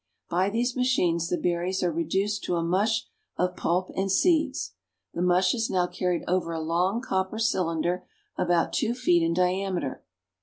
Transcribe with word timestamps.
By 0.31 0.49
these 0.49 0.75
machines 0.75 1.29
the 1.29 1.37
berries 1.37 1.83
are 1.83 1.91
reduced 1.91 2.43
to 2.45 2.55
a 2.55 2.63
mush 2.63 3.05
of 3.37 3.55
pulp 3.55 3.91
and 3.95 4.11
seeds. 4.11 4.73
The 5.13 5.21
mush 5.21 5.53
is 5.53 5.69
now 5.69 5.85
carried 5.85 6.23
over 6.27 6.53
a 6.53 6.59
long 6.59 7.01
copper 7.01 7.37
cylinder 7.37 8.03
about 8.35 8.73
two 8.73 8.95
feet 8.95 9.21
in 9.21 9.35
diameter. 9.35 10.03